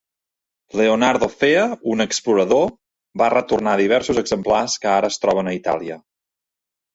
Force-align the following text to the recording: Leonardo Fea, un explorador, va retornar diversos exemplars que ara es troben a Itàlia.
Leonardo 0.79 1.27
Fea, 1.33 1.65
un 1.95 2.01
explorador, 2.05 2.71
va 3.23 3.29
retornar 3.35 3.75
diversos 3.83 4.21
exemplars 4.23 4.79
que 4.87 4.91
ara 4.95 5.13
es 5.15 5.21
troben 5.27 5.53
a 5.53 5.55
Itàlia. 5.61 6.01